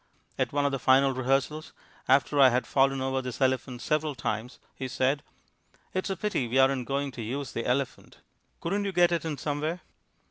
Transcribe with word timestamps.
At 0.39 0.51
one 0.51 0.65
of 0.65 0.71
the 0.71 0.79
final 0.79 1.13
rehearsals, 1.13 1.73
after 2.07 2.39
I 2.39 2.49
had 2.49 2.65
fallen 2.65 3.01
over 3.01 3.21
this 3.21 3.39
elephant 3.39 3.83
several 3.83 4.15
times, 4.15 4.57
he 4.73 4.87
said, 4.87 5.21
"It's 5.93 6.09
a 6.09 6.17
pity 6.17 6.47
we 6.47 6.57
aren't 6.57 6.87
going 6.87 7.11
to 7.11 7.21
use 7.21 7.51
the 7.51 7.67
elephant. 7.67 8.17
Couldn't 8.61 8.85
you 8.85 8.93
get 8.93 9.11
it 9.11 9.25
in 9.25 9.37
somewhere?" 9.37 9.81